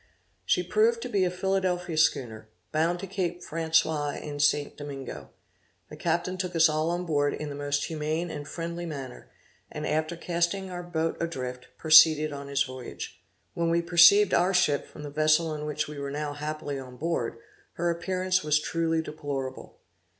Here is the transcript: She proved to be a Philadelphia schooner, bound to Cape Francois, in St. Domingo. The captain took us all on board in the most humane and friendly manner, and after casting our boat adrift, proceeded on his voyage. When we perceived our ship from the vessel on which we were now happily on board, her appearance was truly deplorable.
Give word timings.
She 0.45 0.63
proved 0.63 0.99
to 1.03 1.09
be 1.09 1.25
a 1.25 1.29
Philadelphia 1.29 1.95
schooner, 1.95 2.49
bound 2.71 2.99
to 3.01 3.05
Cape 3.05 3.43
Francois, 3.43 4.17
in 4.19 4.39
St. 4.39 4.75
Domingo. 4.75 5.29
The 5.89 5.95
captain 5.95 6.37
took 6.39 6.55
us 6.55 6.67
all 6.67 6.89
on 6.89 7.05
board 7.05 7.35
in 7.35 7.49
the 7.49 7.53
most 7.53 7.83
humane 7.85 8.31
and 8.31 8.47
friendly 8.47 8.87
manner, 8.87 9.29
and 9.71 9.85
after 9.85 10.15
casting 10.15 10.71
our 10.71 10.81
boat 10.81 11.17
adrift, 11.21 11.67
proceeded 11.77 12.33
on 12.33 12.47
his 12.47 12.63
voyage. 12.63 13.21
When 13.53 13.69
we 13.69 13.83
perceived 13.83 14.33
our 14.33 14.55
ship 14.55 14.87
from 14.87 15.03
the 15.03 15.11
vessel 15.11 15.49
on 15.51 15.67
which 15.67 15.87
we 15.87 15.99
were 15.99 16.09
now 16.09 16.33
happily 16.33 16.79
on 16.79 16.97
board, 16.97 17.37
her 17.73 17.91
appearance 17.91 18.41
was 18.43 18.59
truly 18.59 19.03
deplorable. 19.03 19.77